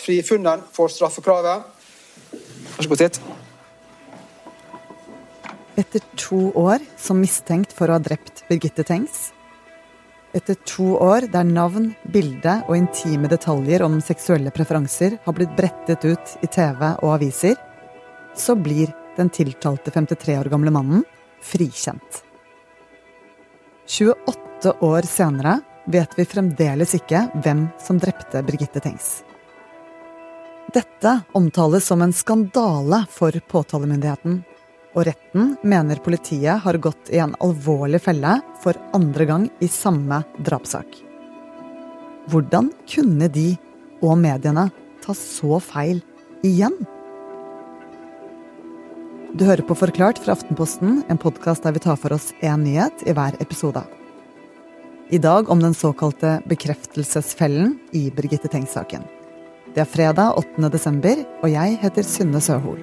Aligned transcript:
frifunnet 0.00 0.64
for 0.74 0.92
straffekravet. 0.92 1.66
Vær 2.76 2.86
så 2.86 2.90
god, 2.90 3.02
sitt. 3.02 3.20
Etter 5.80 6.02
to 6.18 6.50
år 6.58 6.82
som 7.00 7.20
mistenkt 7.22 7.72
for 7.76 7.88
å 7.88 7.96
ha 7.96 8.02
drept 8.02 8.44
Birgitte 8.48 8.84
Tengs, 8.86 9.30
etter 10.36 10.54
to 10.68 10.92
år 11.02 11.26
der 11.32 11.46
navn, 11.46 11.88
bilde 12.06 12.60
og 12.68 12.76
intime 12.76 13.30
detaljer 13.30 13.82
om 13.82 13.96
seksuelle 14.04 14.52
preferanser 14.54 15.16
har 15.24 15.34
blitt 15.34 15.56
brettet 15.58 16.04
ut 16.06 16.34
i 16.44 16.50
TV 16.50 16.84
og 16.92 17.16
aviser, 17.16 17.56
så 18.38 18.54
blir 18.54 18.92
den 19.16 19.32
tiltalte 19.34 19.90
53 19.90 20.36
år 20.38 20.50
gamle 20.52 20.70
mannen 20.74 21.02
frikjent. 21.42 22.22
28 23.90 24.76
år 24.86 25.08
senere 25.08 25.56
vet 25.90 26.14
vi 26.14 26.28
fremdeles 26.28 26.94
ikke 27.00 27.24
hvem 27.42 27.66
som 27.82 27.98
drepte 27.98 28.44
Birgitte 28.46 28.82
Tengs. 28.84 29.24
Dette 30.70 31.20
omtales 31.32 31.86
som 31.86 32.02
en 32.02 32.12
skandale 32.12 33.04
for 33.10 33.34
påtalemyndigheten 33.50 34.42
og 34.94 35.06
retten 35.06 35.54
mener 35.66 36.02
politiet 36.02 36.62
har 36.64 36.78
gått 36.82 37.10
i 37.14 37.20
en 37.22 37.34
alvorlig 37.42 38.02
felle 38.02 38.36
for 38.62 38.78
andre 38.96 39.26
gang 39.26 39.46
i 39.62 39.68
samme 39.70 40.22
drapssak. 40.38 40.86
Hvordan 42.30 42.70
kunne 42.90 43.30
de 43.32 43.54
og 44.00 44.16
mediene 44.20 44.68
ta 45.04 45.14
så 45.16 45.60
feil 45.62 46.02
igjen? 46.46 46.74
Du 49.30 49.46
hører 49.46 49.62
på 49.66 49.76
Forklart 49.78 50.18
fra 50.18 50.34
Aftenposten, 50.34 51.04
en 51.08 51.20
podkast 51.22 51.62
der 51.66 51.74
vi 51.76 51.82
tar 51.82 51.98
for 51.98 52.14
oss 52.14 52.32
én 52.42 52.66
nyhet 52.66 53.06
i 53.06 53.14
hver 53.14 53.38
episode. 53.42 53.84
I 55.10 55.18
dag 55.18 55.50
om 55.50 55.62
den 55.62 55.74
såkalte 55.74 56.40
bekreftelsesfellen 56.50 57.78
i 57.94 58.10
Birgitte 58.14 58.50
Tengs-saken. 58.50 59.06
Det 59.70 59.84
er 59.84 59.86
fredag 59.86 60.34
8. 60.34 60.66
desember, 60.66 61.20
og 61.44 61.52
jeg 61.52 61.76
heter 61.78 62.02
Synne 62.02 62.40
Søhol. 62.42 62.80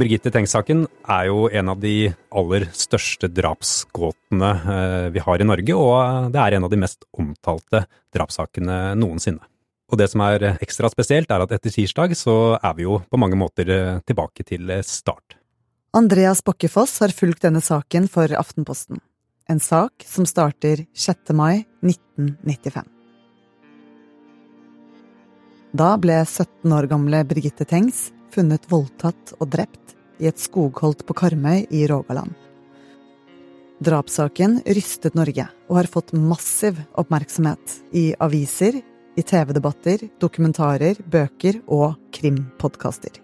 Birgitte 0.00 0.32
Tengs-saken 0.32 0.86
er 1.04 1.26
jo 1.28 1.50
en 1.52 1.68
av 1.68 1.82
de 1.82 2.14
aller 2.32 2.64
største 2.72 3.28
drapsgåtene 3.28 4.54
eh, 4.56 5.10
vi 5.12 5.20
har 5.20 5.44
i 5.44 5.48
Norge, 5.50 5.76
og 5.76 6.32
det 6.32 6.40
er 6.40 6.56
en 6.56 6.64
av 6.64 6.72
de 6.72 6.80
mest 6.80 7.04
omtalte 7.12 7.84
drapssakene 8.16 8.96
noensinne. 8.96 9.44
Og 9.92 10.00
det 10.00 10.08
som 10.08 10.24
er 10.24 10.54
ekstra 10.54 10.88
spesielt, 10.88 11.28
er 11.28 11.44
at 11.44 11.52
etter 11.52 11.76
tirsdag 11.76 12.16
så 12.16 12.56
er 12.56 12.80
vi 12.80 12.88
jo 12.88 13.02
på 13.04 13.20
mange 13.20 13.36
måter 13.36 13.68
eh, 13.76 14.02
tilbake 14.08 14.48
til 14.48 14.78
start. 14.80 15.41
Andreas 15.94 16.40
Bokkefoss 16.44 17.00
har 17.02 17.12
fulgt 17.12 17.42
denne 17.44 17.60
saken 17.60 18.06
for 18.08 18.32
Aftenposten. 18.32 18.96
En 19.44 19.58
sak 19.60 20.06
som 20.08 20.24
starter 20.24 20.86
6. 20.96 21.32
mai 21.36 21.66
1995. 21.84 22.86
Da 25.76 25.88
ble 26.00 26.14
17 26.24 26.72
år 26.72 26.88
gamle 26.88 27.20
Birgitte 27.28 27.66
Tengs 27.68 28.06
funnet 28.32 28.64
voldtatt 28.70 29.34
og 29.36 29.50
drept 29.52 29.92
i 30.16 30.30
et 30.30 30.40
skogholt 30.40 31.04
på 31.04 31.16
Karmøy 31.18 31.66
i 31.68 31.82
Rogaland. 31.92 32.32
Drapssaken 33.84 34.62
rystet 34.64 35.18
Norge 35.18 35.44
og 35.68 35.76
har 35.76 35.90
fått 35.92 36.14
massiv 36.16 36.80
oppmerksomhet 36.96 37.76
i 37.92 38.14
aviser, 38.16 38.80
i 39.12 39.26
TV-debatter, 39.28 40.06
dokumentarer, 40.24 41.04
bøker 41.04 41.60
og 41.68 42.00
krimpodkaster. 42.16 43.20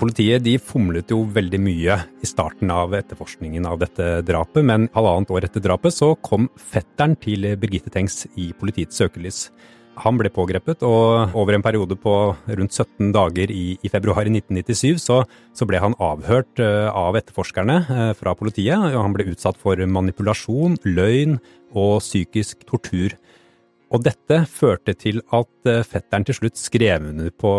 Politiet 0.00 0.42
de 0.42 0.56
fomlet 0.58 1.10
jo 1.12 1.20
veldig 1.28 1.58
mye 1.62 1.98
i 2.22 2.28
starten 2.28 2.70
av 2.72 2.94
etterforskningen 2.96 3.66
av 3.68 3.78
dette 3.82 4.08
drapet, 4.26 4.64
men 4.64 4.88
halvannet 4.94 5.30
år 5.34 5.46
etter 5.46 5.62
drapet 5.64 5.94
så 5.94 6.14
kom 6.24 6.48
fetteren 6.56 7.14
til 7.20 7.44
Birgitte 7.60 7.92
Tengs 7.92 8.24
i 8.40 8.50
politiets 8.56 8.98
søkelys. 8.98 9.46
Han 10.00 10.16
ble 10.16 10.30
pågrepet, 10.32 10.80
og 10.88 11.34
over 11.36 11.52
en 11.52 11.64
periode 11.64 11.98
på 12.00 12.14
rundt 12.32 12.72
17 12.72 13.12
dager 13.12 13.52
i, 13.52 13.76
i 13.76 13.90
februar 13.92 14.24
1997 14.24 15.02
så, 15.02 15.18
så, 15.52 15.68
ble 15.68 15.82
han 15.82 15.96
avhørt 16.00 16.62
uh, 16.64 16.88
av 16.88 17.18
etterforskerne 17.20 17.76
uh, 17.90 18.12
fra 18.16 18.32
politiet. 18.38 18.72
og 18.72 18.96
Han 18.96 19.12
ble 19.16 19.28
utsatt 19.34 19.60
for 19.60 19.76
manipulasjon, 19.76 20.78
løgn 20.88 21.36
og 21.76 22.00
psykisk 22.00 22.64
tortur. 22.70 23.18
Og 23.92 24.00
dette 24.06 24.46
førte 24.48 24.96
til 24.96 25.20
at 25.28 25.68
uh, 25.68 25.84
fetteren 25.84 26.24
til 26.24 26.40
slutt 26.40 26.60
skrev 26.60 27.12
under 27.12 27.28
på 27.28 27.52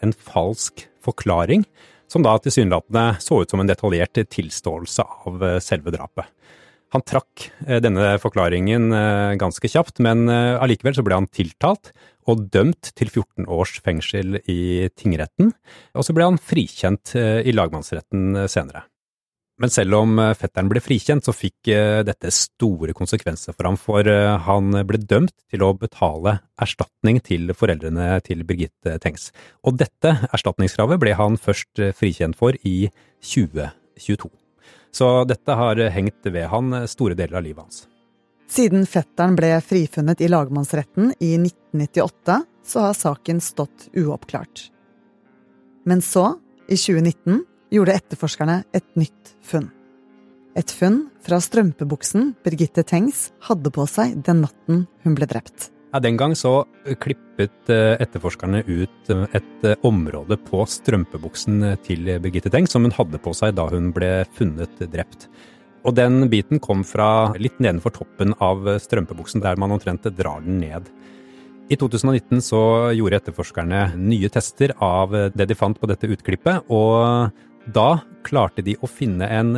en 0.00 0.16
falsk 0.16 0.88
forklaring, 1.06 1.64
som 2.10 2.22
da 2.26 2.36
tilsynelatende 2.38 3.20
så 3.22 3.40
ut 3.42 3.50
som 3.50 3.62
en 3.62 3.70
detaljert 3.70 4.18
tilståelse 4.30 5.06
av 5.26 5.46
selve 5.64 5.94
drapet. 5.94 6.28
Han 6.94 7.02
trakk 7.02 7.48
eh, 7.66 7.80
denne 7.82 8.14
forklaringen 8.22 8.90
eh, 8.94 9.36
ganske 9.40 9.70
kjapt, 9.70 9.98
men 10.04 10.28
eh, 10.30 10.54
allikevel 10.62 10.96
så 10.96 11.04
ble 11.06 11.18
han 11.18 11.30
tiltalt 11.34 11.90
og 12.30 12.46
dømt 12.54 12.92
til 12.98 13.10
14 13.10 13.46
års 13.52 13.76
fengsel 13.84 14.40
i 14.50 14.88
tingretten, 14.98 15.52
og 15.94 16.06
så 16.06 16.14
ble 16.14 16.26
han 16.26 16.40
frikjent 16.42 17.12
i 17.14 17.54
lagmannsretten 17.54 18.48
senere. 18.50 18.82
Men 19.56 19.72
selv 19.72 19.96
om 19.96 20.18
fetteren 20.36 20.68
ble 20.68 20.82
frikjent, 20.84 21.24
så 21.24 21.32
fikk 21.32 21.70
dette 22.04 22.32
store 22.34 22.92
konsekvenser 22.96 23.56
for 23.56 23.70
ham, 23.70 23.78
for 23.80 24.04
han 24.44 24.76
ble 24.84 25.00
dømt 25.00 25.32
til 25.48 25.64
å 25.64 25.70
betale 25.80 26.34
erstatning 26.60 27.22
til 27.24 27.54
foreldrene 27.56 28.18
til 28.26 28.44
Birgitte 28.44 28.98
Tengs. 29.00 29.30
Og 29.64 29.78
dette 29.80 30.12
erstatningskravet 30.28 31.00
ble 31.00 31.16
han 31.16 31.40
først 31.40 31.80
frikjent 31.96 32.36
for 32.36 32.58
i 32.68 32.90
2022. 33.24 34.28
Så 34.92 35.10
dette 35.28 35.56
har 35.56 35.80
hengt 35.92 36.28
ved 36.28 36.48
han 36.52 36.82
store 36.88 37.16
deler 37.16 37.40
av 37.40 37.48
livet 37.48 37.64
hans. 37.64 37.86
Siden 38.52 38.84
fetteren 38.86 39.34
ble 39.40 39.56
frifunnet 39.64 40.20
i 40.22 40.28
lagmannsretten 40.30 41.16
i 41.18 41.32
1998, 41.40 42.38
så 42.66 42.84
har 42.84 42.94
saken 42.94 43.40
stått 43.42 43.88
uoppklart. 43.96 44.68
Men 45.86 46.02
så, 46.02 46.34
i 46.68 46.76
2019, 46.78 47.42
gjorde 47.72 47.96
etterforskerne 47.98 48.60
et 48.76 48.86
nytt 48.98 49.34
funn. 49.46 49.70
Et 50.56 50.72
funn 50.72 51.02
fra 51.24 51.38
strømpebuksen 51.42 52.30
Birgitte 52.44 52.84
Tengs 52.86 53.30
hadde 53.44 53.72
på 53.74 53.84
seg 53.90 54.14
den 54.24 54.44
natten 54.46 54.86
hun 55.04 55.16
ble 55.18 55.28
drept. 55.28 55.70
Ja, 55.92 56.00
Den 56.00 56.16
gang 56.16 56.34
så 56.36 56.66
klippet 57.00 57.70
eh, 57.72 57.94
etterforskerne 58.02 58.62
ut 58.66 59.10
eh, 59.12 59.26
et 59.36 59.64
eh, 59.64 59.76
område 59.86 60.38
på 60.48 60.64
strømpebuksen 60.68 61.62
til 61.86 62.10
Birgitte 62.20 62.52
Tengs 62.52 62.72
som 62.74 62.84
hun 62.84 62.94
hadde 62.96 63.20
på 63.22 63.34
seg 63.36 63.54
da 63.56 63.68
hun 63.70 63.92
ble 63.96 64.24
funnet 64.36 64.80
drept. 64.92 65.28
Og 65.86 65.94
den 65.94 66.26
biten 66.32 66.60
kom 66.60 66.82
fra 66.84 67.32
litt 67.38 67.60
nedenfor 67.62 67.94
toppen 67.94 68.34
av 68.42 68.64
strømpebuksen, 68.82 69.44
der 69.44 69.60
man 69.60 69.72
omtrent 69.76 70.08
drar 70.18 70.42
den 70.42 70.58
ned. 70.58 70.88
I 71.70 71.78
2019 71.78 72.42
så 72.42 72.62
gjorde 72.94 73.20
etterforskerne 73.20 73.92
nye 73.98 74.28
tester 74.30 74.74
av 74.82 75.14
det 75.34 75.46
de 75.46 75.56
fant 75.58 75.78
på 75.78 75.88
dette 75.90 76.10
utklippet, 76.10 76.66
og 76.70 77.30
da 77.74 78.00
klarte 78.26 78.62
de 78.66 78.74
å 78.82 78.90
finne 78.90 79.26
en 79.30 79.52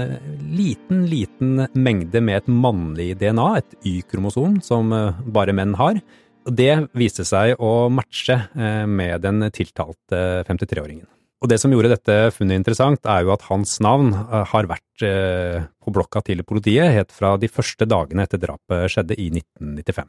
liten, 0.53 1.05
liten 1.09 1.67
mengde 1.75 2.23
med 2.25 2.43
et 2.43 2.49
mannlig 2.53 3.13
DNA, 3.21 3.49
et 3.61 3.77
Y-kromosom, 3.89 4.59
som 4.65 4.93
bare 5.27 5.55
menn 5.57 5.77
har. 5.81 6.01
Det 6.49 6.73
viste 6.97 7.27
seg 7.29 7.59
å 7.61 7.89
matche 7.93 8.37
eh, 8.57 8.85
med 8.89 9.21
den 9.25 9.45
tiltalte 9.53 10.45
53-åringen. 10.49 11.07
Og 11.39 11.51
det 11.51 11.61
som 11.63 11.71
gjorde 11.71 11.93
dette 11.93 12.17
funnet 12.35 12.59
interessant, 12.59 13.05
er 13.07 13.27
jo 13.27 13.35
at 13.35 13.45
hans 13.51 13.77
navn 13.85 14.11
eh, 14.15 14.47
har 14.53 14.71
vært 14.71 15.05
eh, 15.07 15.67
på 15.85 15.93
blokka 15.95 16.25
til 16.27 16.43
politiet 16.49 16.95
helt 16.95 17.13
fra 17.15 17.37
de 17.39 17.51
første 17.53 17.87
dagene 17.89 18.25
etter 18.27 18.41
drapet 18.43 18.95
skjedde 18.95 19.19
i 19.19 19.29
1995. 19.35 20.09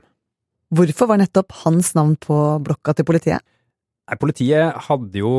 Hvorfor 0.79 1.09
var 1.09 1.21
nettopp 1.21 1.53
hans 1.65 1.93
navn 1.97 2.15
på 2.21 2.39
blokka 2.65 2.95
til 2.97 3.07
politiet? 3.09 3.45
Politiet 4.17 4.77
hadde 4.87 5.21
jo 5.21 5.31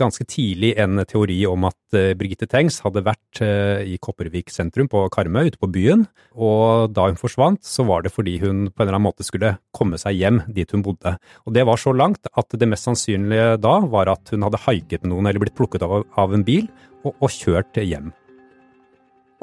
ganske 0.00 0.24
tidlig 0.24 0.72
en 0.80 1.02
teori 1.04 1.36
om 1.48 1.66
at 1.68 1.96
eh, 1.98 2.14
Birgitte 2.16 2.46
Tengs 2.48 2.78
hadde 2.84 3.02
vært 3.04 3.40
eh, 3.44 3.82
i 3.84 3.98
Kopervik 4.00 4.52
sentrum 4.54 4.88
på 4.88 5.02
Karmøy, 5.12 5.50
ute 5.50 5.60
på 5.60 5.68
byen, 5.74 6.06
og 6.32 6.94
da 6.96 7.08
hun 7.10 7.18
forsvant, 7.20 7.60
så 7.66 7.84
var 7.84 8.04
det 8.04 8.14
fordi 8.14 8.38
hun 8.40 8.70
på 8.70 8.80
en 8.80 8.86
eller 8.86 8.96
annen 8.96 9.08
måte 9.10 9.26
skulle 9.26 9.56
komme 9.76 10.00
seg 10.00 10.16
hjem 10.16 10.40
dit 10.56 10.70
hun 10.72 10.84
bodde. 10.86 11.16
Og 11.44 11.56
det 11.56 11.66
var 11.68 11.80
så 11.80 11.92
langt 11.92 12.30
at 12.32 12.56
det 12.56 12.68
mest 12.70 12.88
sannsynlige 12.88 13.58
da 13.60 13.74
var 13.92 14.12
at 14.14 14.32
hun 14.32 14.46
hadde 14.46 14.62
haiket 14.64 15.04
noen 15.08 15.28
eller 15.28 15.42
blitt 15.44 15.58
plukket 15.58 15.84
av, 15.84 16.06
av 16.16 16.36
en 16.36 16.46
bil 16.46 16.70
og, 17.04 17.12
og 17.18 17.28
kjørt 17.28 17.82
hjem. 17.82 18.08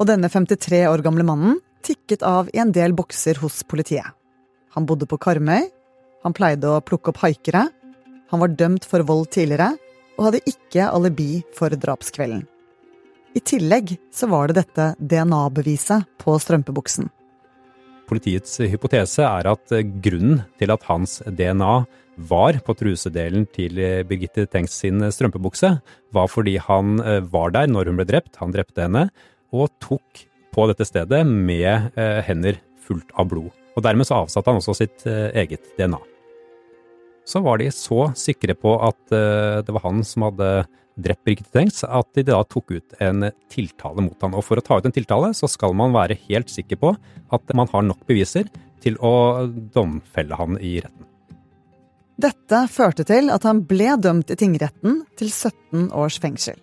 Og 0.02 0.08
denne 0.10 0.32
53 0.32 0.88
år 0.90 1.04
gamle 1.06 1.28
mannen 1.28 1.60
tikket 1.86 2.26
av 2.26 2.50
i 2.54 2.62
en 2.62 2.74
del 2.74 2.96
bokser 2.98 3.38
hos 3.44 3.62
politiet. 3.70 4.10
Han 4.74 4.88
bodde 4.90 5.06
på 5.10 5.20
Karmøy, 5.22 5.68
han 6.24 6.36
pleide 6.38 6.70
å 6.70 6.82
plukke 6.86 7.12
opp 7.12 7.22
haikere 7.26 7.68
han 8.32 8.40
var 8.40 8.54
dømt 8.56 8.88
for 8.88 9.04
vold 9.04 9.28
tidligere, 9.36 9.74
og 10.16 10.30
hadde 10.30 10.44
ikke 10.48 10.88
alibi 10.88 11.32
for 11.56 11.74
drapskvelden. 11.76 12.46
I 13.32 13.42
tillegg 13.48 13.96
så 14.12 14.28
var 14.32 14.50
det 14.50 14.60
dette 14.60 14.92
DNA-beviset 15.00 16.08
på 16.20 16.36
strømpebuksen. 16.40 17.08
Politiets 18.12 18.58
hypotese 18.68 19.24
er 19.24 19.48
at 19.48 19.72
grunnen 20.04 20.42
til 20.60 20.74
at 20.74 20.84
hans 20.90 21.22
DNA 21.28 21.76
var 22.28 22.60
på 22.66 22.76
trusedelen 22.76 23.46
til 23.56 23.80
Birgitte 24.08 24.44
Tengs 24.52 24.76
sin 24.84 25.00
strømpebukse, 25.16 25.78
var 26.12 26.28
fordi 26.32 26.58
han 26.60 27.00
eh, 27.00 27.24
var 27.32 27.56
der 27.56 27.72
når 27.72 27.88
hun 27.88 28.02
ble 28.02 28.08
drept, 28.10 28.36
han 28.44 28.52
drepte 28.52 28.84
henne, 28.84 29.08
og 29.56 29.72
tok 29.84 30.26
på 30.52 30.68
dette 30.68 30.88
stedet 30.88 31.24
med 31.28 31.96
hender 32.28 32.60
fullt 32.84 33.16
av 33.16 33.32
blod. 33.32 33.52
Og 33.80 33.84
dermed 33.88 34.08
så 34.08 34.26
avsatte 34.26 34.52
han 34.52 34.60
også 34.60 34.76
sitt 34.76 35.06
eget 35.08 35.72
DNA. 35.80 36.00
Så 37.28 37.42
var 37.46 37.62
de 37.62 37.70
så 37.74 38.10
sikre 38.18 38.56
på 38.58 38.76
at 38.82 39.02
det 39.12 39.74
var 39.74 39.84
han 39.86 40.02
som 40.08 40.26
hadde 40.26 40.48
drept 41.02 41.24
Birgitte 41.26 41.52
Tengs, 41.54 41.84
at 41.84 42.10
de 42.18 42.24
da 42.28 42.42
tok 42.44 42.74
ut 42.76 42.96
en 43.00 43.30
tiltale 43.52 44.04
mot 44.04 44.18
han. 44.24 44.36
Og 44.36 44.44
for 44.46 44.60
å 44.60 44.66
ta 44.66 44.80
ut 44.80 44.88
en 44.90 44.96
tiltale, 44.96 45.32
så 45.38 45.50
skal 45.50 45.76
man 45.78 45.94
være 45.96 46.18
helt 46.28 46.52
sikker 46.52 46.80
på 46.82 46.94
at 47.32 47.56
man 47.58 47.70
har 47.72 47.86
nok 47.88 48.04
beviser 48.10 48.50
til 48.82 48.98
å 49.00 49.48
domfelle 49.74 50.38
han 50.38 50.58
i 50.60 50.80
retten. 50.82 51.08
Dette 52.22 52.66
førte 52.70 53.06
til 53.08 53.32
at 53.34 53.46
han 53.48 53.64
ble 53.66 53.96
dømt 54.02 54.34
i 54.34 54.38
tingretten 54.38 55.02
til 55.18 55.32
17 55.32 55.90
års 55.98 56.20
fengsel. 56.22 56.60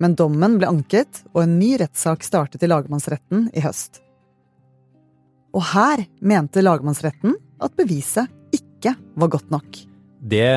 Men 0.00 0.14
dommen 0.16 0.56
ble 0.56 0.70
anket, 0.70 1.24
og 1.34 1.42
en 1.42 1.58
ny 1.60 1.74
rettssak 1.82 2.24
startet 2.24 2.62
i 2.64 2.70
lagmannsretten 2.70 3.50
i 3.52 3.64
høst. 3.64 4.00
Og 5.52 5.66
her 5.74 6.06
mente 6.24 6.62
lagmannsretten 6.62 7.34
at 7.60 7.74
beviset 7.76 8.30
ikke 8.80 8.96
var 9.20 9.32
godt 9.36 9.52
nok. 9.52 9.82
Det 10.20 10.48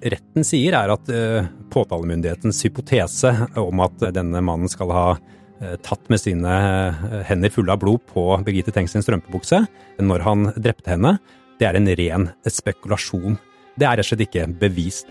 retten 0.00 0.46
sier, 0.46 0.76
er 0.76 0.92
at 0.94 1.10
uh, 1.12 1.48
påtalemyndighetens 1.72 2.62
hypotese 2.64 3.32
om 3.60 3.82
at 3.84 4.08
denne 4.16 4.40
mannen 4.44 4.70
skal 4.72 4.92
ha 4.94 5.06
uh, 5.16 5.76
tatt 5.84 6.08
med 6.12 6.20
sine 6.22 6.54
hender 7.28 7.52
fulle 7.52 7.74
av 7.74 7.82
blod 7.82 8.04
på 8.08 8.24
Birgitte 8.46 8.72
Tengs 8.76 8.96
strømpebukse 8.96 9.64
når 10.00 10.24
han 10.24 10.52
drepte 10.56 10.94
henne, 10.94 11.18
det 11.60 11.68
er 11.68 11.76
en 11.76 11.90
ren 12.00 12.30
spekulasjon. 12.48 13.36
Det 13.76 13.84
er 13.84 13.98
rett 14.00 14.06
og 14.06 14.14
slett 14.14 14.24
ikke 14.24 14.46
bevist. 14.60 15.10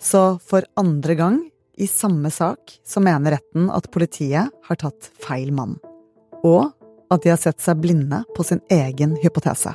Så 0.00 0.22
for 0.42 0.64
andre 0.80 1.14
gang 1.18 1.40
i 1.80 1.86
samme 1.88 2.30
sak 2.30 2.74
så 2.86 3.00
mener 3.00 3.38
retten 3.38 3.70
at 3.72 3.88
politiet 3.92 4.52
har 4.68 4.80
tatt 4.80 5.10
feil 5.24 5.52
mann. 5.56 5.78
Og 6.44 6.68
at 7.10 7.22
de 7.24 7.32
har 7.32 7.40
sett 7.40 7.60
seg 7.64 7.80
blinde 7.80 8.22
på 8.36 8.44
sin 8.46 8.60
egen 8.70 9.16
hypotese. 9.22 9.72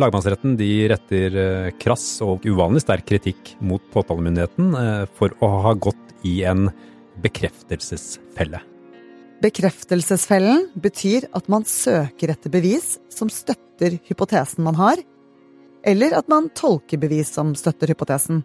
Lagmannsretten 0.00 0.56
retter 0.88 1.34
eh, 1.36 1.70
krass 1.76 2.06
og 2.24 2.46
uvanlig 2.48 2.80
sterk 2.80 3.04
kritikk 3.12 3.52
mot 3.60 3.84
påtalemyndigheten 3.92 4.72
eh, 4.72 5.04
for 5.20 5.36
å 5.44 5.52
ha 5.68 5.76
gått 5.76 6.16
i 6.24 6.40
en 6.48 6.70
bekreftelsesfelle. 7.20 8.71
Bekreftelsesfellen 9.42 10.68
betyr 10.78 11.26
at 11.34 11.48
man 11.50 11.64
søker 11.66 12.30
etter 12.30 12.52
bevis 12.52 12.96
som 13.10 13.30
støtter 13.32 13.96
hypotesen 14.06 14.62
man 14.62 14.76
har, 14.78 15.00
eller 15.82 16.14
at 16.14 16.28
man 16.30 16.46
tolker 16.54 17.00
bevis 17.02 17.32
som 17.34 17.54
støtter 17.58 17.90
hypotesen. 17.90 18.44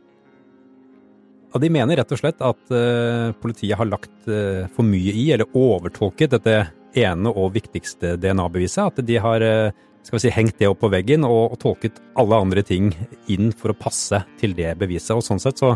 Ja, 1.53 1.61
de 1.61 1.69
mener 1.71 1.99
rett 1.99 2.13
og 2.15 2.19
slett 2.19 2.41
at 2.43 2.73
uh, 2.73 3.29
politiet 3.43 3.77
har 3.77 3.87
lagt 3.87 4.25
uh, 4.25 4.65
for 4.73 4.87
mye 4.87 5.13
i, 5.13 5.29
eller 5.35 5.53
overtolket, 5.53 6.33
dette 6.33 6.57
ene 6.97 7.29
og 7.29 7.53
viktigste 7.55 8.15
DNA-beviset. 8.17 8.89
At 8.89 9.05
de 9.05 9.21
har 9.21 9.45
uh, 9.45 9.85
skal 10.01 10.17
vi 10.17 10.23
si, 10.25 10.33
hengt 10.33 10.57
det 10.57 10.71
opp 10.71 10.81
på 10.81 10.91
veggen 10.91 11.27
og, 11.27 11.53
og, 11.53 11.57
tolket 11.61 12.01
alle 12.17 12.41
andre 12.41 12.63
ting 12.65 12.89
inn 13.31 13.51
for 13.55 13.73
å 13.73 13.77
passe 13.77 14.23
til 14.41 14.57
det 14.57 14.73
beviset. 14.79 15.13
Og 15.17 15.25
sånn 15.25 15.41
sett 15.43 15.59
så, 15.61 15.75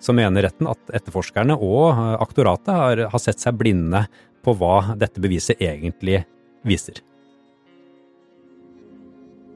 så 0.00 0.14
mener 0.16 0.46
retten 0.46 0.70
at 0.70 0.92
etterforskerne 0.96 1.58
og 1.60 1.90
aktoratet 2.22 2.72
har, 2.72 3.06
har 3.12 3.22
sett 3.22 3.42
seg 3.42 3.58
blinde 3.58 4.06
på 4.42 4.54
hva 4.58 4.94
dette 4.98 5.22
beviset 5.22 5.60
egentlig 5.62 6.22
viser. 6.66 7.00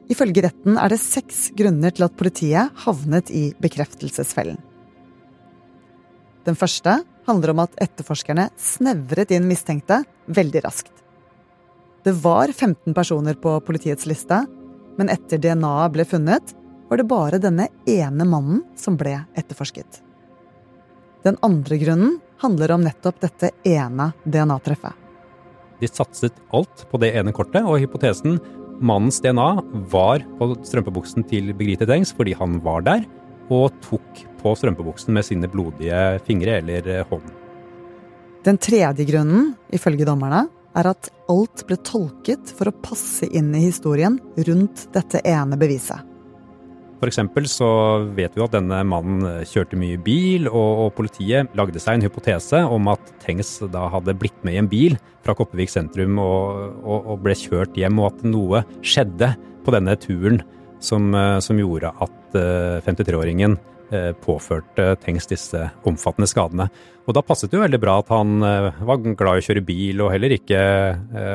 Ifølge 0.07 0.45
retten 0.47 0.79
er 0.79 0.93
det 0.93 1.03
seks 1.03 1.49
grunner 1.59 1.95
til 1.95 2.07
at 2.07 2.15
politiet 2.19 2.83
havnet 2.85 3.31
i 3.35 3.49
bekreftelsesfellen. 3.63 4.59
Den 6.47 6.55
første 6.55 7.01
handler 7.27 7.51
om 7.53 7.65
at 7.65 7.75
etterforskerne 7.83 8.47
snevret 8.61 9.33
inn 9.35 9.49
mistenkte 9.51 10.05
veldig 10.31 10.63
raskt. 10.63 10.93
Det 12.07 12.15
var 12.23 12.53
15 12.53 12.95
personer 12.95 13.35
på 13.35 13.57
politiets 13.67 14.07
liste, 14.07 14.45
men 14.97 15.11
etter 15.11 15.43
DNA-et 15.43 15.95
ble 15.97 16.07
funnet, 16.07 16.55
var 16.87 17.01
det 17.01 17.09
bare 17.11 17.43
denne 17.43 17.67
ene 17.91 18.27
mannen 18.31 18.63
som 18.79 18.95
ble 18.95 19.17
etterforsket. 19.35 20.05
Den 21.27 21.35
andre 21.43 21.81
grunnen 21.83 22.21
handler 22.43 22.75
om 22.77 22.85
nettopp 22.85 23.21
dette 23.23 23.51
ene 23.67 24.11
DNA-treffet. 24.25 25.03
De 25.81 25.89
satset 25.89 26.37
alt 26.57 26.87
på 26.91 27.01
det 27.03 27.13
ene 27.19 27.35
kortet, 27.37 27.65
og 27.65 27.81
hypotesen 27.83 28.39
Mannens 28.81 29.21
DNA 29.25 29.49
var 29.93 30.25
på 30.39 30.51
strømpebuksen 30.65 31.25
til 31.31 31.53
Birgitte 31.57 31.89
Tengs 31.89 32.13
fordi 32.17 32.35
han 32.37 32.59
var 32.65 32.85
der, 32.85 33.07
og 33.53 33.73
tok 33.85 34.23
på 34.41 34.53
strømpebuksen 34.59 35.15
med 35.17 35.25
sine 35.25 35.49
blodige 35.49 36.21
fingre 36.27 36.59
eller 36.61 36.89
eh, 36.91 37.07
hånd. 37.09 37.31
Den 38.47 38.59
tredje 38.63 39.07
grunnen, 39.09 39.55
ifølge 39.75 40.07
dommerne, 40.07 40.45
er 40.77 40.91
at 40.91 41.09
alt 41.33 41.65
ble 41.67 41.79
tolket 41.83 42.53
for 42.53 42.69
å 42.69 42.77
passe 42.85 43.27
inn 43.27 43.49
i 43.57 43.65
historien 43.65 44.19
rundt 44.49 44.87
dette 44.95 45.23
ene 45.25 45.59
beviset. 45.59 46.16
For 46.97 47.11
eksempel 47.11 47.45
så 47.51 47.69
vet 48.17 48.33
vi 48.33 48.41
jo 48.41 48.47
at 48.47 48.55
denne 48.57 48.79
mannen 48.89 49.45
kjørte 49.49 49.77
mye 49.77 49.99
bil, 50.01 50.49
og, 50.49 50.87
og, 50.87 50.95
politiet 50.97 51.53
lagde 51.59 51.81
seg 51.83 51.99
en 51.99 52.07
hypotese 52.07 52.63
om 52.73 52.89
at 52.93 53.13
Tengs 53.21 53.59
da 53.73 53.87
hadde 53.93 54.17
blitt 54.17 54.39
med 54.47 54.57
i 54.57 54.61
en 54.63 54.71
bil 54.71 54.97
fra 55.27 55.37
Kopervik 55.37 55.73
sentrum 55.73 56.17
og, 56.23 56.79
og, 56.81 57.11
og, 57.13 57.21
ble 57.27 57.37
kjørt 57.37 57.77
hjem, 57.77 58.01
og 58.01 58.15
at 58.15 58.25
noe 58.29 58.65
skjedde 58.81 59.35
på 59.67 59.75
denne 59.75 59.97
turen 60.01 60.41
som, 60.81 61.11
eh, 61.15 61.39
som 61.45 61.61
gjorde 61.61 61.93
at 62.05 62.39
53-åringen 62.87 63.57
eh, 63.57 63.61
eh, 63.61 63.76
påførte 64.23 64.97
Tengs 65.03 65.29
disse 65.31 65.61
omfattende 65.87 66.27
skadene. 66.31 66.67
Og 67.07 67.15
da 67.15 67.23
passet 67.23 67.53
det 67.53 67.59
jo 67.59 67.63
veldig 67.63 67.81
bra 67.83 67.99
at 68.03 68.09
han 68.11 68.41
var 68.43 69.03
glad 69.05 69.39
i 69.39 69.43
å 69.43 69.47
kjøre 69.47 69.63
bil 69.67 70.03
og 70.03 70.11
heller 70.11 70.35
ikke 70.35 70.59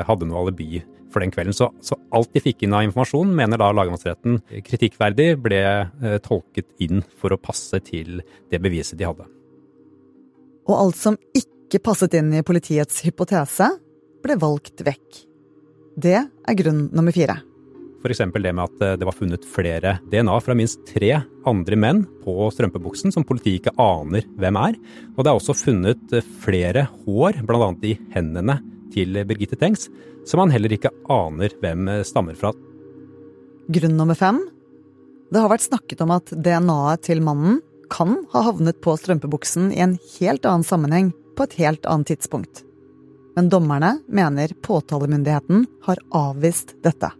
hadde 0.07 0.27
noe 0.27 0.41
alibi 0.43 0.81
for 1.11 1.23
den 1.23 1.31
kvelden. 1.31 1.55
Så, 1.55 1.69
så, 1.83 1.97
alt 2.15 2.31
de 2.33 2.43
fikk 2.43 2.65
inn 2.65 2.75
av 2.75 2.85
informasjon, 2.87 3.33
mener 3.35 3.59
da 3.59 3.71
lagmannsretten 3.75 4.39
kritikkverdig 4.67 5.29
ble 5.43 5.61
eh, 5.61 6.17
tolket 6.23 6.71
inn 6.83 7.03
for 7.19 7.33
å 7.33 7.39
passe 7.41 7.81
til 7.85 8.23
det 8.51 8.61
beviset 8.63 8.99
de 8.99 9.07
hadde. 9.09 9.27
Og 10.69 10.75
alt 10.77 10.99
som 10.99 11.19
ikke 11.37 11.81
passet 11.83 12.15
inn 12.19 12.31
i 12.37 12.45
politiets 12.45 13.03
hypotese, 13.05 13.69
ble 14.21 14.37
valgt 14.39 14.83
vekk. 14.85 15.23
Det 16.01 16.19
er 16.19 16.59
grunn 16.59 16.85
nummer 16.93 17.13
fire. 17.15 17.39
F.eks. 18.01 18.23
det 18.33 18.53
med 18.53 18.63
at 18.65 18.83
eh, 18.83 18.95
det 18.97 19.05
var 19.07 19.15
funnet 19.15 19.45
flere 19.45 19.97
DNA 20.09 20.37
fra 20.41 20.55
minst 20.57 20.81
tre 20.89 21.11
andre 21.47 21.77
menn 21.77 22.03
på 22.23 22.49
strømpebuksen 22.53 23.13
som 23.13 23.25
politiet 23.27 23.61
ikke 23.61 23.75
aner 23.81 24.25
hvem 24.41 24.57
er. 24.61 24.79
Og 25.15 25.21
det 25.21 25.31
er 25.31 25.37
også 25.37 25.57
funnet 25.57 26.15
eh, 26.17 26.25
flere 26.43 26.87
hår, 27.03 27.43
bl.a. 27.45 27.69
i 27.85 27.93
hendene 28.15 28.57
til 28.91 29.21
Birgitte 29.29 29.59
Tengs, 29.59 29.85
som 30.27 30.41
han 30.43 30.51
heller 30.53 30.73
ikke 30.73 30.91
aner 31.13 31.53
hvem 31.61 31.87
stammer 32.07 32.35
fra. 32.37 32.51
Grunn 33.71 33.95
nummer 33.95 34.17
fem. 34.17 34.41
Det 35.31 35.39
har 35.39 35.51
vært 35.53 35.69
snakket 35.69 36.01
om 36.03 36.11
at 36.17 36.33
DNA-et 36.33 37.05
til 37.07 37.21
mannen 37.23 37.61
kan 37.91 38.17
ha 38.33 38.43
havnet 38.49 38.81
på 38.83 38.97
strømpebuksen 38.97 39.71
i 39.75 39.79
en 39.83 39.95
helt 40.17 40.47
annen 40.47 40.65
sammenheng 40.67 41.13
på 41.37 41.47
et 41.47 41.57
helt 41.61 41.87
annet 41.87 42.11
tidspunkt. 42.11 42.65
Men 43.35 43.47
dommerne 43.51 43.93
mener 44.11 44.51
påtalemyndigheten 44.65 45.65
har 45.87 46.03
avvist 46.11 46.75
dette. 46.83 47.13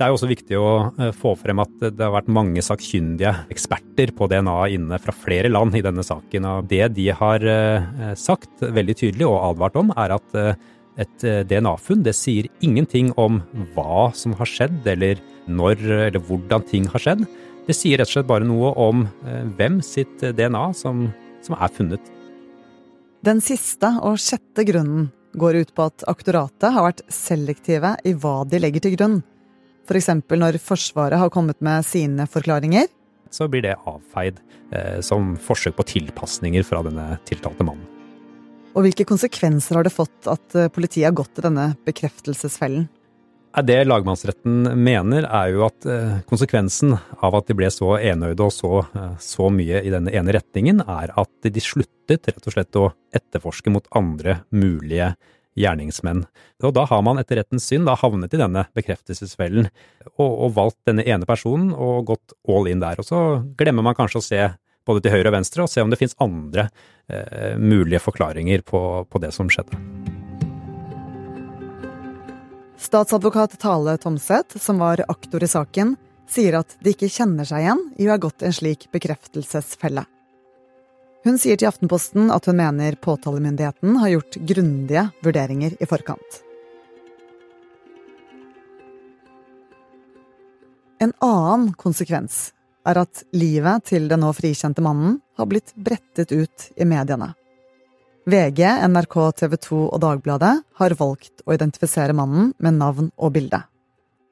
Det 0.00 0.06
er 0.06 0.14
jo 0.14 0.16
også 0.16 0.28
viktig 0.30 0.56
å 0.56 0.68
eh, 0.96 1.10
få 1.12 1.34
frem 1.36 1.60
at 1.60 1.72
det 1.82 2.00
har 2.00 2.14
vært 2.14 2.30
mange 2.32 2.62
sakkyndige 2.64 3.34
eksperter 3.52 4.14
på 4.16 4.30
DNA 4.32 4.54
inne 4.72 4.96
fra 4.96 5.12
flere 5.12 5.50
land 5.52 5.74
i 5.76 5.82
denne 5.84 6.00
saken. 6.00 6.46
Og 6.48 6.70
det 6.70 6.86
de 6.96 7.10
har 7.12 7.44
eh, 7.44 8.14
sagt 8.16 8.62
veldig 8.64 8.94
tydelig 8.96 9.26
og 9.28 9.36
advart 9.50 9.74
om, 9.76 9.90
er 10.00 10.14
at 10.16 10.38
eh, 10.40 10.54
et 11.04 11.26
DNA-funn 11.50 12.00
det 12.06 12.14
sier 12.16 12.48
ingenting 12.64 13.10
om 13.20 13.42
hva 13.74 14.06
som 14.16 14.32
har 14.38 14.48
skjedd, 14.48 14.80
eller 14.88 15.20
når 15.52 15.84
eller 16.08 16.24
hvordan 16.30 16.64
ting 16.72 16.88
har 16.94 17.04
skjedd. 17.04 17.26
Det 17.68 17.76
sier 17.76 18.00
rett 18.00 18.08
og 18.08 18.16
slett 18.16 18.28
bare 18.28 18.48
noe 18.48 18.72
om 18.80 19.04
hvem 19.56 19.78
sitt 19.84 20.20
DNA 20.20 20.64
som, 20.76 21.06
som 21.44 21.56
er 21.56 21.72
funnet. 21.76 22.10
Den 23.24 23.40
siste 23.44 23.92
og 24.00 24.16
sjette 24.20 24.64
grunnen 24.68 25.10
går 25.40 25.60
ut 25.62 25.74
på 25.76 25.88
at 25.92 26.04
aktoratet 26.10 26.72
har 26.74 26.88
vært 26.88 27.04
selektive 27.12 27.94
i 28.04 28.16
hva 28.16 28.40
de 28.48 28.60
legger 28.64 28.88
til 28.88 28.96
grunn. 28.96 29.20
F.eks. 29.90 30.10
For 30.28 30.38
når 30.38 30.60
Forsvaret 30.62 31.18
har 31.18 31.32
kommet 31.34 31.58
med 31.64 31.86
sine 31.86 32.26
forklaringer. 32.30 32.86
Så 33.30 33.48
blir 33.50 33.64
det 33.66 33.76
avfeid 33.86 34.38
eh, 34.70 35.00
som 35.02 35.34
forsøk 35.38 35.76
på 35.78 35.88
tilpasninger 35.96 36.66
fra 36.66 36.84
denne 36.86 37.16
tiltalte 37.26 37.66
mannen. 37.66 37.86
Og 38.70 38.86
hvilke 38.86 39.06
konsekvenser 39.06 39.80
har 39.80 39.86
det 39.86 39.94
fått 39.94 40.30
at 40.30 40.54
eh, 40.54 40.70
politiet 40.70 41.08
har 41.08 41.18
gått 41.18 41.34
til 41.34 41.48
denne 41.48 41.72
bekreftelsesfellen? 41.86 42.86
Det 43.66 43.80
lagmannsretten 43.82 44.68
mener, 44.78 45.24
er 45.26 45.48
jo 45.50 45.64
at 45.66 45.86
eh, 45.90 46.20
konsekvensen 46.30 46.94
av 46.94 47.34
at 47.34 47.48
de 47.50 47.56
ble 47.58 47.66
så 47.74 47.96
enøyde 47.98 48.46
og 48.46 48.52
så, 48.54 48.84
eh, 48.94 49.16
så 49.18 49.48
mye 49.50 49.82
i 49.82 49.90
denne 49.90 50.14
ene 50.14 50.36
retningen, 50.36 50.84
er 50.86 51.10
at 51.18 51.50
de 51.50 51.62
sluttet 51.64 52.30
rett 52.30 52.46
og 52.46 52.54
slett 52.54 52.78
å 52.78 52.92
etterforske 53.10 53.72
mot 53.74 53.90
andre 53.98 54.44
mulige 54.54 55.16
gjerningsmenn. 55.60 56.24
Og 56.64 56.74
da 56.76 56.86
har 56.88 57.04
man 57.06 57.20
etter 57.20 57.40
rettens 57.40 57.68
syn 57.68 57.86
da 57.88 57.96
havnet 58.00 58.34
i 58.34 58.40
denne 58.40 58.66
bekreftelsesfellen 58.76 59.68
og, 60.16 60.30
og 60.30 60.56
valgt 60.56 60.80
denne 60.88 61.06
ene 61.06 61.28
personen 61.28 61.70
og 61.74 62.08
gått 62.12 62.34
all 62.48 62.70
in 62.70 62.82
der. 62.82 63.00
Og 63.00 63.08
så 63.08 63.20
glemmer 63.60 63.86
man 63.86 63.98
kanskje 63.98 64.20
å 64.20 64.26
se 64.26 64.42
både 64.88 65.04
til 65.04 65.14
høyre 65.14 65.30
og 65.30 65.36
venstre 65.36 65.64
og 65.64 65.70
se 65.70 65.84
om 65.84 65.92
det 65.92 66.00
finnes 66.00 66.18
andre 66.22 66.68
eh, 67.10 67.56
mulige 67.60 68.02
forklaringer 68.02 68.64
på, 68.66 68.80
på 69.06 69.22
det 69.22 69.32
som 69.36 69.50
skjedde. 69.52 69.78
Statsadvokat 72.80 73.58
Tale 73.60 73.98
Tomseth, 74.00 74.56
som 74.58 74.80
var 74.80 75.02
aktor 75.12 75.44
i 75.44 75.50
saken, 75.50 75.98
sier 76.30 76.56
at 76.62 76.78
de 76.80 76.94
ikke 76.94 77.10
kjenner 77.12 77.44
seg 77.44 77.66
igjen 77.66 77.82
i 78.00 78.08
å 78.08 78.14
ha 78.14 78.22
gått 78.22 78.44
en 78.46 78.54
slik 78.56 78.88
bekreftelsesfelle. 78.94 80.06
Hun 81.24 81.36
sier 81.36 81.58
til 81.60 81.68
Aftenposten 81.68 82.30
at 82.32 82.46
hun 82.48 82.56
mener 82.56 82.96
påtalemyndigheten 82.96 83.98
har 84.00 84.12
gjort 84.14 84.38
grundige 84.52 85.02
vurderinger 85.24 85.74
i 85.76 85.88
forkant. 85.88 86.40
En 91.00 91.12
annen 91.24 91.70
konsekvens 91.80 92.50
er 92.88 93.02
at 93.02 93.22
livet 93.36 93.84
til 93.88 94.08
den 94.08 94.22
nå 94.24 94.32
frikjente 94.36 94.84
mannen 94.84 95.18
har 95.36 95.48
blitt 95.48 95.74
brettet 95.76 96.32
ut 96.32 96.66
i 96.76 96.88
mediene. 96.88 97.34
VG, 98.30 98.60
NRK, 98.88 99.16
TV 99.40 99.56
2 99.64 99.78
og 99.88 100.00
Dagbladet 100.00 100.52
har 100.80 100.96
valgt 101.00 101.44
å 101.44 101.56
identifisere 101.56 102.16
mannen 102.16 102.52
med 102.60 102.76
navn 102.76 103.08
og 103.16 103.32
bilde. 103.36 103.62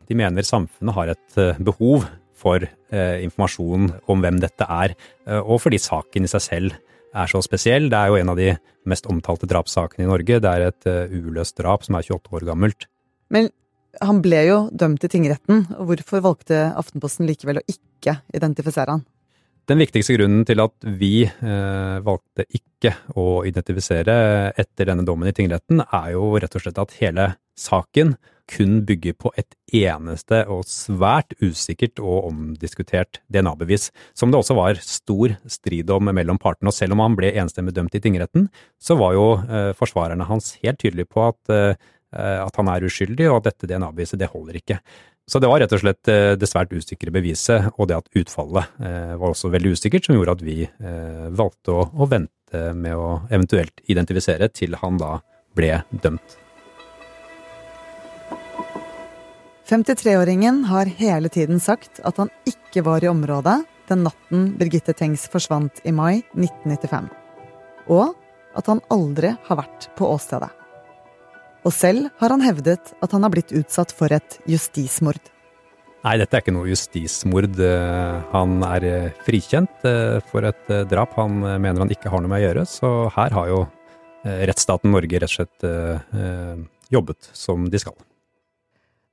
De 0.09 0.17
mener 0.17 0.45
samfunnet 0.45 0.97
har 0.97 1.13
et 1.13 1.41
eh, 1.41 1.61
behov 1.61 2.05
for 2.39 2.65
eh, 2.65 3.17
informasjon 3.27 3.91
om 4.09 4.25
hvem 4.25 4.41
dette 4.43 4.67
er, 4.67 4.95
eh, 5.27 5.41
og 5.41 5.63
fordi 5.65 5.81
saken 5.83 6.29
i 6.29 6.33
seg 6.33 6.45
selv 6.45 6.79
er 7.17 7.31
så 7.31 7.41
spesiell. 7.45 7.89
Det 7.91 7.99
er 7.99 8.13
jo 8.13 8.19
en 8.21 8.33
av 8.35 8.39
de 8.39 8.53
mest 8.89 9.09
omtalte 9.11 9.49
drapssakene 9.51 10.07
i 10.07 10.11
Norge. 10.11 10.41
Det 10.45 10.51
er 10.51 10.67
et 10.69 10.89
uh, 10.89 11.09
uløst 11.09 11.57
drap 11.61 11.85
som 11.87 11.97
er 11.97 12.05
28 12.05 12.37
år 12.37 12.47
gammelt. 12.49 12.89
Men 13.33 13.49
han 14.05 14.21
ble 14.25 14.43
jo 14.47 14.59
dømt 14.71 15.05
i 15.05 15.11
tingretten. 15.13 15.65
og 15.77 15.91
Hvorfor 15.91 16.25
valgte 16.25 16.67
Aftenposten 16.79 17.29
likevel 17.29 17.61
å 17.61 17.67
ikke 17.69 18.21
identifisere 18.37 18.97
han? 18.97 19.07
Den 19.69 19.83
viktigste 19.83 20.15
grunnen 20.17 20.47
til 20.49 20.63
at 20.65 20.87
vi 20.97 21.27
eh, 21.27 21.97
valgte 22.05 22.47
ikke 22.57 22.95
å 23.21 23.43
identifisere 23.45 24.15
etter 24.57 24.89
denne 24.89 25.05
dommen 25.05 25.29
i 25.29 25.35
tingretten, 25.37 25.83
er 25.85 26.15
jo 26.15 26.31
rett 26.41 26.57
og 26.57 26.65
slett 26.65 26.81
at 26.81 26.95
hele 27.03 27.27
saken 27.59 28.15
kun 28.49 28.81
bygger 28.89 29.17
på 29.21 29.33
et 29.39 29.55
eneste 29.75 30.41
og 30.51 30.65
svært 30.69 31.35
usikkert 31.43 32.01
og 32.01 32.31
omdiskutert 32.31 33.21
DNA-bevis, 33.33 33.91
som 34.17 34.33
det 34.33 34.41
også 34.41 34.57
var 34.59 34.81
stor 34.83 35.37
strid 35.51 35.91
om 35.95 36.11
mellom 36.15 36.41
partene. 36.41 36.73
Og 36.73 36.77
selv 36.77 36.97
om 36.97 37.05
han 37.05 37.19
ble 37.19 37.35
enstemmig 37.41 37.77
dømt 37.77 37.95
i 37.99 38.03
tingretten, 38.05 38.49
så 38.81 38.97
var 39.01 39.15
jo 39.17 39.29
eh, 39.45 39.75
forsvarerne 39.79 40.29
hans 40.31 40.55
helt 40.63 40.81
tydelige 40.81 41.11
på 41.13 41.29
at, 41.29 41.53
eh, 41.53 41.77
at 42.39 42.59
han 42.59 42.73
er 42.73 42.89
uskyldig, 42.89 43.29
og 43.29 43.43
at 43.43 43.53
dette 43.53 43.71
DNA-beviset 43.71 44.21
det 44.21 44.33
holder 44.33 44.61
ikke. 44.63 44.81
Så 45.29 45.43
det 45.45 45.51
var 45.51 45.61
rett 45.61 45.77
og 45.77 45.85
slett 45.85 46.09
eh, 46.09 46.33
det 46.41 46.49
svært 46.49 46.73
usikre 46.73 47.13
beviset, 47.13 47.69
og 47.77 47.91
det 47.91 48.01
at 48.01 48.13
utfallet 48.17 48.75
var 48.81 49.29
også 49.29 49.53
veldig 49.53 49.77
usikkert, 49.77 50.09
som 50.09 50.17
gjorde 50.17 50.39
at 50.39 50.45
vi 50.47 50.63
valgte 51.37 51.75
å, 51.75 51.85
å 51.93 52.09
vente 52.09 52.67
med 52.73 52.97
å 52.97 53.19
eventuelt 53.29 53.85
identifisere 53.93 54.49
til 54.49 54.79
han 54.81 54.97
da 55.01 55.19
ble 55.59 55.83
dømt. 55.93 56.39
53-åringen 59.69 60.63
har 60.71 60.89
hele 60.99 61.29
tiden 61.29 61.61
sagt 61.61 62.01
at 62.09 62.17
han 62.21 62.33
ikke 62.49 62.85
var 62.87 63.05
i 63.05 63.11
området 63.11 63.59
den 63.89 64.05
natten 64.05 64.53
Birgitte 64.61 64.95
Tengs 64.97 65.27
forsvant 65.33 65.83
i 65.85 65.93
mai 65.93 66.23
1995, 66.37 67.11
og 67.93 68.17
at 68.57 68.73
han 68.73 68.81
aldri 68.93 69.35
har 69.49 69.61
vært 69.61 69.91
på 69.97 70.09
åstedet 70.09 70.51
og 71.67 71.75
selv 71.75 72.09
har 72.21 72.33
han 72.35 72.45
hevdet 72.45 72.95
at 73.03 73.15
han 73.15 73.25
har 73.25 73.33
blitt 73.35 73.53
utsatt 73.57 73.93
for 73.95 74.13
et 74.15 74.39
justismord. 74.49 75.21
Nei, 76.07 76.15
dette 76.21 76.37
er 76.37 76.45
ikke 76.45 76.55
noe 76.55 76.71
justismord. 76.71 77.59
Eh, 77.59 78.19
han 78.33 78.61
er 78.69 78.87
eh, 78.87 79.09
frikjent 79.27 79.89
eh, 79.89 80.19
for 80.31 80.47
et 80.49 80.71
drap 80.89 81.17
han 81.19 81.41
mener 81.43 81.83
han 81.83 81.93
ikke 81.93 82.13
har 82.13 82.23
noe 82.23 82.31
med 82.31 82.41
å 82.41 82.47
gjøre, 82.47 82.65
så 82.71 82.93
her 83.17 83.35
har 83.35 83.51
jo 83.51 83.65
rettsstaten 84.29 84.91
Norge 84.93 85.21
rett 85.23 85.31
og 85.31 85.33
slett 85.33 86.91
jobbet 86.93 87.29
som 87.39 87.69
de 87.71 87.81
skal. 87.81 87.95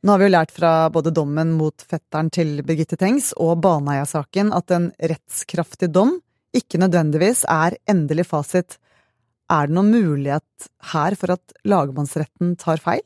Nå 0.05 0.13
har 0.13 0.21
vi 0.21 0.27
jo 0.27 0.35
lært 0.35 0.51
fra 0.53 0.71
både 0.93 1.09
dommen 1.09 1.55
mot 1.57 1.81
fetteren 1.81 2.27
til 2.29 2.59
Birgitte 2.62 2.93
Tengs 3.01 3.31
og 3.41 3.55
Baneheia-saken 3.63 4.51
at 4.53 4.69
en 4.75 4.91
rettskraftig 5.01 5.88
dom 5.95 6.19
ikke 6.53 6.77
nødvendigvis 6.77 7.41
er 7.50 7.74
endelig 7.89 8.27
fasit 8.29 8.75
er 9.50 9.65
det 9.65 9.74
noen 9.74 9.89
mulighet 9.89 10.67
her 10.91 11.15
for 11.17 11.33
at 11.33 11.55
lagmannsretten 11.65 12.53
tar 12.62 12.83
feil? 12.83 13.01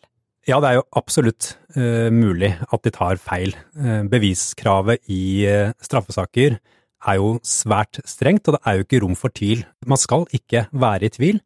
Ja, 0.47 0.59
det 0.59 0.69
er 0.69 0.77
jo 0.81 0.83
absolutt 0.99 1.53
uh, 1.77 2.09
mulig 2.11 2.51
at 2.67 2.83
de 2.83 2.93
tar 2.95 3.19
feil. 3.23 3.55
Uh, 3.79 4.03
beviskravet 4.11 4.99
i 5.07 5.23
uh, 5.47 5.71
straffesaker 5.83 6.57
er 6.59 7.19
jo 7.19 7.37
svært 7.47 8.01
strengt, 8.07 8.47
og 8.47 8.57
det 8.57 8.61
er 8.67 8.75
jo 8.75 8.87
ikke 8.87 9.01
rom 9.05 9.15
for 9.19 9.31
tvil. 9.31 9.63
Man 9.87 9.99
skal 10.03 10.27
ikke 10.35 10.65
være 10.71 11.07
i 11.07 11.13
tvil 11.15 11.39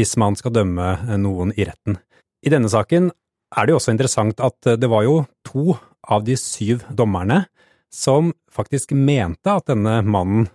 hvis 0.00 0.16
man 0.20 0.36
skal 0.40 0.56
dømme 0.56 0.96
noen 1.20 1.52
i 1.56 1.68
retten. 1.68 2.00
I 2.44 2.52
denne 2.52 2.72
saken 2.72 3.12
er 3.52 3.66
det 3.66 3.74
jo 3.74 3.80
også 3.80 3.92
interessant 3.94 4.40
at 4.42 4.70
det 4.80 4.88
var 4.90 5.04
jo 5.06 5.18
to 5.46 5.76
av 6.08 6.24
de 6.26 6.36
syv 6.38 6.86
dommerne 6.90 7.44
som 7.92 8.32
faktisk 8.52 8.94
mente 8.96 9.52
at 9.52 9.68
denne 9.70 10.00
mannen 10.02 10.48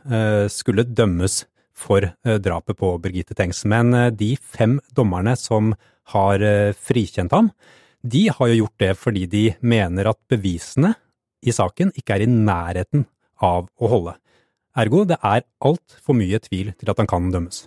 skulle 0.51 0.83
dømmes 0.83 1.43
for 1.79 2.03
eh, 2.03 2.39
drapet 2.43 2.77
på 2.79 2.93
Birgitte 3.01 3.35
Tengs. 3.37 3.63
Men 3.69 3.93
eh, 3.95 4.11
de 4.11 4.33
fem 4.35 4.77
dommerne 4.95 5.35
som 5.39 5.73
har 6.13 6.43
eh, 6.43 6.75
frikjent 6.75 7.35
ham, 7.35 7.51
de 8.01 8.27
har 8.31 8.51
jo 8.51 8.61
gjort 8.63 8.83
det 8.83 8.93
fordi 8.99 9.25
de 9.31 9.45
mener 9.59 10.11
at 10.11 10.19
bevisene 10.31 10.93
i 11.45 11.55
saken 11.55 11.93
ikke 11.99 12.17
er 12.17 12.25
i 12.25 12.31
nærheten 12.31 13.07
av 13.43 13.67
å 13.79 13.91
holde. 13.91 14.15
Ergo, 14.79 15.03
det 15.07 15.19
er 15.25 15.45
altfor 15.65 16.15
mye 16.15 16.39
tvil 16.43 16.73
til 16.79 16.91
at 16.91 16.99
han 17.01 17.09
kan 17.09 17.31
dømmes. 17.33 17.65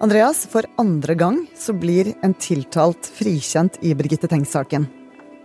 Andreas, 0.00 0.46
for 0.48 0.64
andre 0.80 1.12
gang 1.12 1.42
så 1.52 1.74
blir 1.76 2.14
en 2.24 2.32
tiltalt 2.40 3.04
frikjent 3.04 3.74
i 3.84 3.90
Birgitte 3.92 4.30
Tengs-saken. 4.32 4.86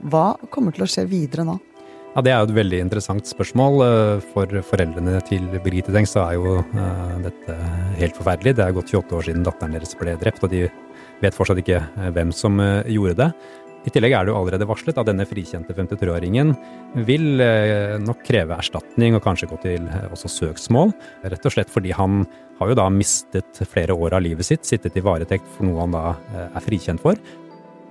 Hva 0.07 0.37
kommer 0.47 0.71
til 0.71 0.85
å 0.85 0.87
skje 0.87 1.03
videre 1.11 1.43
nå? 1.43 1.57
Ja, 2.15 2.21
Det 2.23 2.31
er 2.31 2.39
jo 2.39 2.47
et 2.47 2.55
veldig 2.55 2.79
interessant 2.79 3.27
spørsmål. 3.27 3.83
Eh, 3.83 4.23
for 4.31 4.47
foreldrene 4.69 5.19
til 5.27 5.43
Birgitte 5.59 5.91
Tengs 5.91 6.15
så 6.15 6.23
er 6.23 6.37
jo 6.39 6.61
uh, 6.63 7.17
dette 7.19 7.57
helt 7.99 8.15
forferdelig. 8.15 8.55
Det 8.55 8.63
er 8.63 8.77
gått 8.77 8.95
28 8.95 9.17
år 9.19 9.27
siden 9.27 9.43
datteren 9.43 9.75
deres 9.75 9.91
ble 9.99 10.15
drept, 10.23 10.47
og 10.47 10.55
de 10.55 10.69
vet 11.19 11.35
fortsatt 11.35 11.59
ikke 11.59 11.83
uh, 11.83 12.07
hvem 12.15 12.31
som 12.31 12.55
gjorde 12.87 13.19
det. 13.25 13.29
I 13.85 13.91
tillegg 13.93 14.15
er 14.17 14.25
det 14.25 14.33
jo 14.33 14.39
allerede 14.39 14.65
varslet 14.65 14.97
at 14.97 15.05
denne 15.05 15.27
frikjente 15.29 15.75
53-åringen 15.77 16.55
vil 17.05 17.41
nok 18.01 18.23
kreve 18.25 18.57
erstatning 18.57 19.13
og 19.13 19.21
kanskje 19.25 19.49
gå 19.51 19.59
til 19.61 19.85
også 20.09 20.31
søksmål. 20.33 20.93
Rett 21.29 21.45
og 21.45 21.53
slett 21.53 21.69
fordi 21.73 21.93
han 21.93 22.23
har 22.57 22.71
jo 22.71 22.77
da 22.79 22.87
mistet 22.89 23.61
flere 23.69 23.93
år 23.93 24.17
av 24.17 24.23
livet 24.25 24.47
sitt, 24.47 24.65
sittet 24.65 24.97
i 24.97 25.03
varetekt 25.05 25.45
for 25.57 25.67
noe 25.67 25.83
han 25.83 25.93
da 25.93 26.03
er 26.47 26.65
frikjent 26.65 27.03
for. 27.03 27.19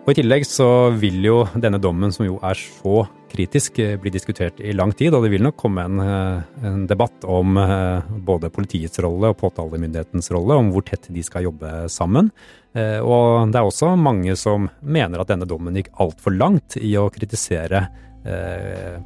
Og 0.04 0.12
I 0.12 0.18
tillegg 0.18 0.44
så 0.44 0.68
vil 1.00 1.22
jo 1.24 1.38
denne 1.56 1.80
dommen, 1.80 2.12
som 2.12 2.26
jo 2.26 2.34
er 2.44 2.58
så 2.60 3.06
kritisk, 3.34 3.78
eh, 3.80 3.96
bli 3.96 4.10
diskutert 4.12 4.60
i 4.60 4.74
lang 4.76 4.92
tid. 4.92 5.14
Og 5.14 5.24
det 5.24 5.30
vil 5.32 5.42
nok 5.42 5.56
komme 5.56 5.84
en, 5.84 5.98
eh, 5.98 6.42
en 6.62 6.86
debatt 6.86 7.24
om 7.24 7.56
eh, 7.56 8.02
både 8.20 8.50
politiets 8.50 9.00
rolle 9.00 9.32
og 9.32 9.38
påtalemyndighetens 9.38 10.30
rolle, 10.30 10.54
om 10.60 10.70
hvor 10.70 10.84
tett 10.84 11.08
de 11.08 11.22
skal 11.22 11.48
jobbe 11.48 11.88
sammen. 11.88 12.30
Og 12.74 13.52
det 13.52 13.54
er 13.54 13.62
også 13.62 13.92
mange 13.94 14.34
som 14.34 14.68
mener 14.82 15.20
at 15.20 15.28
denne 15.28 15.46
dommen 15.46 15.76
gikk 15.78 15.92
altfor 16.02 16.34
langt 16.34 16.74
i 16.74 16.96
å 16.98 17.06
kritisere 17.06 17.86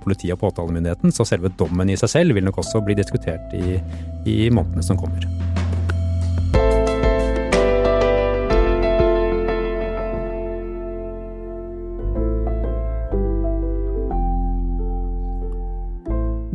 politiet 0.00 0.33
og 0.33 0.40
påtalemyndigheten, 0.40 1.12
så 1.12 1.26
selve 1.28 1.52
dommen 1.52 1.90
i 1.90 1.99
seg 2.00 2.09
selv 2.09 2.38
vil 2.38 2.49
nok 2.49 2.62
også 2.64 2.81
bli 2.81 2.97
diskutert 2.97 3.52
i, 3.52 3.76
i 4.25 4.49
månedene 4.49 4.87
som 4.87 4.97
kommer. 4.97 5.67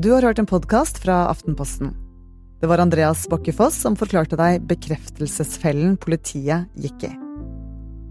Du 0.04 0.12
har 0.12 0.22
hørt 0.22 0.40
en 0.40 0.46
podkast 0.46 0.98
fra 1.00 1.14
Aftenposten. 1.32 1.94
Det 2.62 2.68
var 2.68 2.78
Andreas 2.84 3.22
Bokkefoss 3.32 3.78
som 3.86 3.96
forklarte 3.96 4.36
deg 4.36 4.66
bekreftelsesfellen 4.68 5.94
politiet 5.96 6.68
gikk 6.76 7.06
i. 7.08 7.12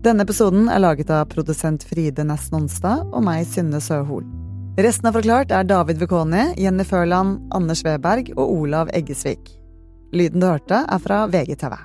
Denne 0.00 0.24
episoden 0.24 0.70
er 0.72 0.80
laget 0.80 1.12
av 1.12 1.28
produsent 1.34 1.84
Fride 1.84 2.24
Næss 2.24 2.48
Nonstad 2.54 3.04
og 3.12 3.20
meg, 3.28 3.44
Synne 3.44 3.82
Søhol. 3.84 4.24
Resten 4.80 5.10
av 5.10 5.20
Forklart 5.20 5.52
er 5.52 5.68
David 5.68 6.00
Vekoni, 6.00 6.48
Jenny 6.64 6.88
Førland, 6.88 7.42
Anders 7.52 7.84
Weberg 7.84 8.32
og 8.38 8.46
Olav 8.56 8.88
Eggesvik. 8.96 9.52
Lyden 10.16 10.40
du 10.40 10.48
hørte, 10.48 10.86
er 10.88 11.06
fra 11.10 11.26
VGTV. 11.28 11.76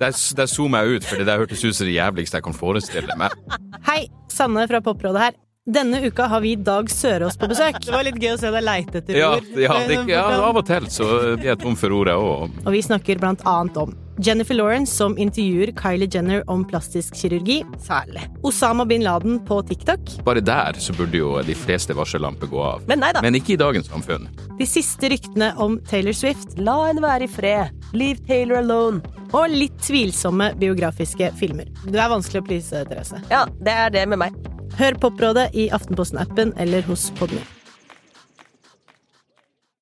Der, 0.00 0.12
der 0.40 0.48
zoomer 0.48 0.86
jeg 0.86 1.02
ut, 1.02 1.04
fordi 1.04 1.28
det 1.28 1.40
hørtes 1.42 1.68
ut 1.68 1.76
som 1.76 1.84
det 1.84 2.00
jævligste 2.00 2.40
jeg 2.40 2.48
kan 2.48 2.56
forestille 2.56 3.20
meg. 3.20 3.36
Hei, 3.84 4.06
Sanne 4.32 4.64
fra 4.72 4.80
Poprådet 4.80 5.28
her. 5.28 5.42
Denne 5.66 5.98
uka 6.06 6.26
har 6.30 6.40
vi 6.40 6.52
Dag 6.56 6.90
Sørås 6.90 7.34
på 7.36 7.48
besøk. 7.50 7.80
Det 7.82 7.90
var 7.90 8.04
litt 8.06 8.20
gøy 8.22 8.36
å 8.36 8.38
se 8.38 8.50
deg 8.54 8.62
leite 8.62 9.00
etter 9.00 9.16
Ja, 9.18 9.32
ord. 9.34 9.46
ja, 9.58 9.78
det, 9.88 9.96
ja, 10.12 10.20
av 10.46 10.60
og 10.60 10.62
til 10.68 10.84
så 10.94 11.06
blir 11.34 11.48
jeg 11.48 11.58
tom 11.58 11.74
for 11.74 11.90
ord, 11.90 12.06
jeg 12.06 12.22
òg. 12.22 12.52
Og 12.62 12.70
vi 12.70 12.82
snakker 12.86 13.18
blant 13.18 13.42
annet 13.50 13.80
om 13.82 13.96
Jennifer 14.22 14.54
Lawrence 14.54 14.94
som 14.94 15.16
intervjuer 15.18 15.72
Kylie 15.74 16.06
Jenner 16.06 16.44
om 16.46 16.62
plastisk 16.70 17.18
kirurgi. 17.18 17.64
Særlig. 17.82 18.22
Osama 18.46 18.86
bin 18.86 19.02
Laden 19.02 19.40
på 19.44 19.58
TikTok. 19.66 20.06
Bare 20.24 20.40
der 20.40 20.78
så 20.78 20.94
burde 20.94 21.18
jo 21.18 21.34
de 21.42 21.58
fleste 21.58 21.98
varsellamper 21.98 22.46
gå 22.54 22.62
av. 22.62 22.86
Men 22.86 23.02
nei 23.02 23.10
da. 23.18 23.26
Men 23.26 23.34
ikke 23.34 23.56
i 23.58 23.60
dagens 23.66 23.90
samfunn. 23.90 24.30
De 24.62 24.70
siste 24.70 25.10
ryktene 25.10 25.50
om 25.58 25.80
Taylor 25.90 26.14
Swift. 26.14 26.54
La 26.62 26.78
henne 26.86 27.02
være 27.02 27.26
i 27.26 27.32
fred. 27.40 27.74
Leave 27.92 28.22
Taylor 28.30 28.62
alone. 28.62 29.02
Og 29.34 29.50
litt 29.50 29.82
tvilsomme 29.82 30.52
biografiske 30.62 31.34
filmer. 31.42 31.66
Du 31.90 31.98
er 31.98 32.06
vanskelig 32.14 32.44
å 32.44 32.46
please, 32.54 32.86
Therese. 32.86 33.18
Ja, 33.34 33.48
det 33.58 33.74
er 33.74 33.90
det 33.90 34.06
med 34.14 34.22
meg. 34.22 34.44
Hør 34.76 34.98
Poprådet 35.00 35.54
i 35.56 35.68
Aftenposten-appen 35.72 36.52
eller 36.60 36.82
hos 36.84 37.12
Podme. 37.16 37.55